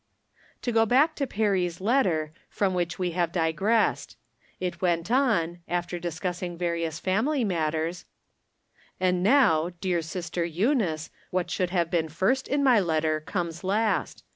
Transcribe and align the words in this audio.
To 0.63 0.71
go 0.71 0.87
back 0.87 1.13
to 1.17 1.27
Perry's 1.27 1.79
letter, 1.79 2.33
from 2.49 2.73
which 2.73 2.97
we 2.97 3.11
have 3.11 3.31
digressed. 3.31 4.17
It 4.59 4.81
went 4.81 5.11
on, 5.11 5.59
after 5.67 5.99
discussing 5.99 6.57
var 6.57 6.73
ious 6.75 6.99
family 6.99 7.43
matters: 7.43 8.05
And 8.99 9.21
now, 9.21 9.69
dear 9.79 10.01
Sister 10.01 10.43
Eunice, 10.43 11.11
what 11.29 11.51
should 11.51 11.69
have 11.69 11.91
been 11.91 12.09
first 12.09 12.47
in 12.47 12.63
my 12.63 12.79
letter, 12.79 13.19
comes 13.21 13.63
last. 13.63 14.23